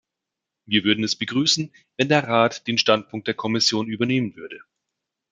Wir 0.65 0.83
würden 0.83 1.03
es 1.03 1.15
begrüßen, 1.15 1.71
wenn 1.95 2.09
der 2.09 2.27
Rat 2.27 2.65
den 2.65 2.79
Standpunkt 2.79 3.27
der 3.27 3.35
Kommission 3.35 3.87
übernehmen 3.87 4.35
würde. 4.35 4.61